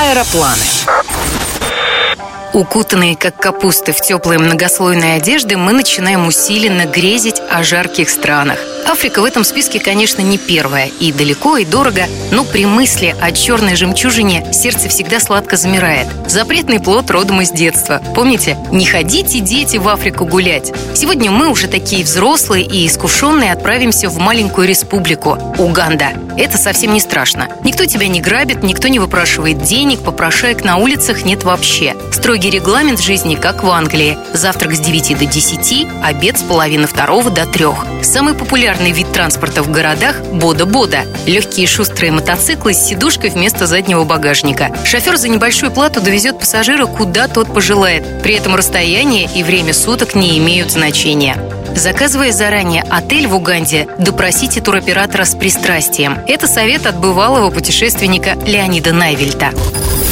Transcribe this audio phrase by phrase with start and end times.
[0.00, 0.99] Аэропланы.
[2.52, 8.58] Укутанные, как капусты, в теплые многослойные одежды, мы начинаем усиленно грезить о жарких странах.
[8.86, 10.88] Африка в этом списке, конечно, не первая.
[10.98, 16.08] И далеко, и дорого, но при мысли о черной жемчужине сердце всегда сладко замирает.
[16.26, 18.02] Запретный плод родом из детства.
[18.16, 18.56] Помните?
[18.72, 20.72] Не ходите, дети, в Африку гулять.
[20.94, 26.12] Сегодня мы уже такие взрослые и искушенные отправимся в маленькую республику– Уганда.
[26.38, 27.48] Это совсем не страшно.
[27.64, 31.94] Никто тебя не грабит, никто не выпрашивает денег, попрошаек на улицах нет вообще.
[32.40, 34.16] Строгий регламент жизни, как в Англии.
[34.32, 37.84] Завтрак с 9 до 10, обед с половины второго до трех.
[38.02, 41.02] Самый популярный вид транспорта в городах– бода-бода.
[41.26, 44.74] Легкие шустрые мотоциклы с сидушкой вместо заднего багажника.
[44.86, 48.22] Шофер за небольшую плату довезет пассажира куда тот пожелает.
[48.22, 51.36] При этом расстояние и время суток не имеют значения.
[51.74, 56.18] Заказывая заранее отель в Уганде, допросите туроператора с пристрастием.
[56.26, 59.50] Это совет от бывалого путешественника Леонида Найвельта.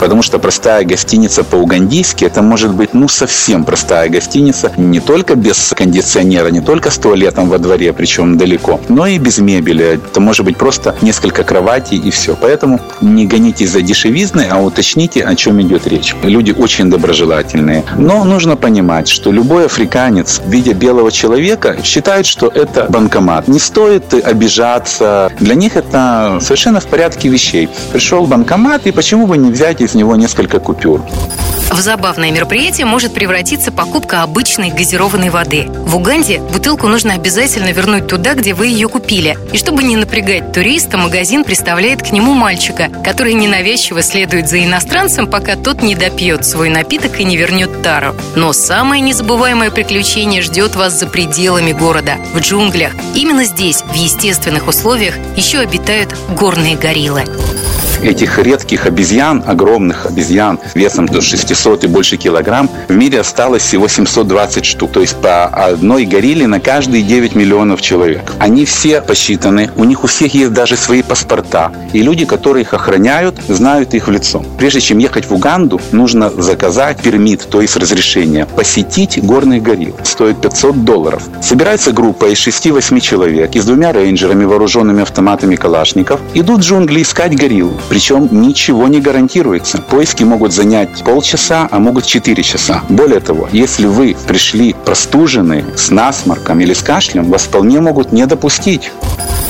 [0.00, 5.72] Потому что простая гостиница по-угандийски это может быть ну совсем простая гостиница, не только без
[5.76, 10.00] кондиционера, не только с туалетом во дворе, причем далеко, но и без мебели.
[10.04, 12.34] Это может быть просто несколько кроватей и все.
[12.34, 16.16] Поэтому не гонитесь за дешевизной, а уточните, о чем идет речь.
[16.24, 17.84] Люди очень доброжелательные.
[17.96, 21.41] Но нужно понимать, что любой африканец, видя белого человека,
[21.84, 23.48] считает, что это банкомат.
[23.48, 25.30] Не стоит обижаться.
[25.38, 27.68] Для них это совершенно в порядке вещей.
[27.92, 31.00] Пришел банкомат, и почему бы не взять из него несколько купюр.
[31.72, 35.64] В забавное мероприятие может превратиться покупка обычной газированной воды.
[35.70, 39.38] В Уганде бутылку нужно обязательно вернуть туда, где вы ее купили.
[39.54, 45.26] И чтобы не напрягать туриста, магазин представляет к нему мальчика, который ненавязчиво следует за иностранцем,
[45.26, 48.14] пока тот не допьет свой напиток и не вернет тару.
[48.36, 52.92] Но самое незабываемое приключение ждет вас за пределами города, в джунглях.
[53.14, 57.24] Именно здесь, в естественных условиях, еще обитают горные гориллы
[58.02, 63.88] этих редких обезьян, огромных обезьян весом до 600 и больше килограмм, в мире осталось всего
[63.88, 64.92] 720 штук.
[64.92, 68.32] То есть по одной горилле на каждые 9 миллионов человек.
[68.38, 71.72] Они все посчитаны, у них у всех есть даже свои паспорта.
[71.92, 74.44] И люди, которые их охраняют, знают их в лицо.
[74.58, 79.96] Прежде чем ехать в Уганду, нужно заказать пермит, то есть разрешение, посетить горных горилл.
[80.02, 81.22] Стоит 500 долларов.
[81.40, 87.02] Собирается группа из 6-8 человек и с двумя рейнджерами, вооруженными автоматами калашников, идут в джунгли
[87.02, 87.72] искать горилл.
[87.92, 89.76] Причем ничего не гарантируется.
[89.76, 92.82] Поиски могут занять полчаса, а могут 4 часа.
[92.88, 98.24] Более того, если вы пришли простуженные, с насморком или с кашлем, вас вполне могут не
[98.24, 98.90] допустить.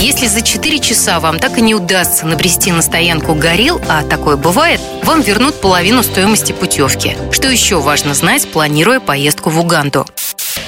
[0.00, 4.36] Если за 4 часа вам так и не удастся набрести на стоянку горил, а такое
[4.36, 7.16] бывает, вам вернут половину стоимости путевки.
[7.32, 10.06] Что еще важно знать, планируя поездку в Уганду?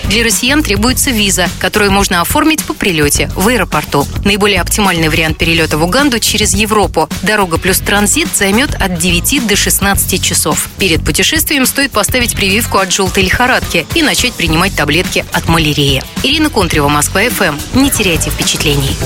[0.09, 4.07] Для россиян требуется виза, которую можно оформить по прилете в аэропорту.
[4.25, 7.09] Наиболее оптимальный вариант перелета в Уганду через Европу.
[7.23, 10.69] Дорога плюс транзит займет от 9 до 16 часов.
[10.79, 16.03] Перед путешествием стоит поставить прививку от желтой лихорадки и начать принимать таблетки от малярии.
[16.23, 17.57] Ирина Контрева, Москва, ФМ.
[17.79, 18.97] Не теряйте впечатлений.